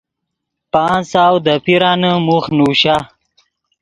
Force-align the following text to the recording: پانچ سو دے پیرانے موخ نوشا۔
پانچ 0.71 1.01
سو 1.11 1.33
دے 1.45 1.53
پیرانے 1.65 2.11
موخ 2.25 2.45
نوشا۔ 2.57 2.95